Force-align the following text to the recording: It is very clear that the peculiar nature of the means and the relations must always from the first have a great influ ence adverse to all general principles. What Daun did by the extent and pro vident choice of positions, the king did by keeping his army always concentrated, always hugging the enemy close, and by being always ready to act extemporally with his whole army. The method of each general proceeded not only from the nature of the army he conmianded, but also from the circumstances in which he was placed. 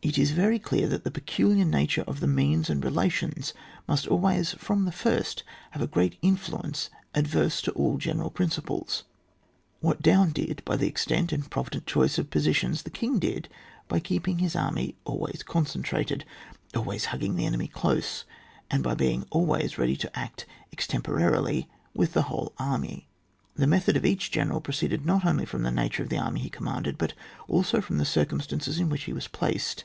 It 0.00 0.16
is 0.16 0.30
very 0.30 0.60
clear 0.60 0.86
that 0.86 1.02
the 1.02 1.10
peculiar 1.10 1.64
nature 1.64 2.04
of 2.06 2.20
the 2.20 2.28
means 2.28 2.70
and 2.70 2.80
the 2.80 2.86
relations 2.86 3.52
must 3.88 4.06
always 4.06 4.52
from 4.52 4.84
the 4.84 4.92
first 4.92 5.42
have 5.72 5.82
a 5.82 5.88
great 5.88 6.22
influ 6.22 6.64
ence 6.64 6.88
adverse 7.16 7.60
to 7.62 7.72
all 7.72 7.98
general 7.98 8.30
principles. 8.30 9.02
What 9.80 10.00
Daun 10.00 10.30
did 10.30 10.62
by 10.64 10.76
the 10.76 10.86
extent 10.86 11.32
and 11.32 11.50
pro 11.50 11.64
vident 11.64 11.84
choice 11.86 12.16
of 12.16 12.30
positions, 12.30 12.84
the 12.84 12.90
king 12.90 13.18
did 13.18 13.48
by 13.88 13.98
keeping 13.98 14.38
his 14.38 14.54
army 14.54 14.94
always 15.04 15.42
concentrated, 15.42 16.24
always 16.76 17.06
hugging 17.06 17.34
the 17.34 17.44
enemy 17.44 17.66
close, 17.66 18.24
and 18.70 18.84
by 18.84 18.94
being 18.94 19.26
always 19.30 19.78
ready 19.78 19.96
to 19.96 20.18
act 20.18 20.46
extemporally 20.74 21.66
with 21.92 22.14
his 22.14 22.22
whole 22.22 22.52
army. 22.56 23.06
The 23.56 23.66
method 23.66 23.96
of 23.96 24.06
each 24.06 24.30
general 24.30 24.60
proceeded 24.60 25.04
not 25.04 25.24
only 25.26 25.44
from 25.44 25.64
the 25.64 25.72
nature 25.72 26.04
of 26.04 26.10
the 26.10 26.18
army 26.18 26.38
he 26.42 26.48
conmianded, 26.48 26.96
but 26.96 27.14
also 27.48 27.80
from 27.80 27.98
the 27.98 28.04
circumstances 28.04 28.78
in 28.78 28.88
which 28.88 29.02
he 29.02 29.12
was 29.12 29.26
placed. 29.26 29.82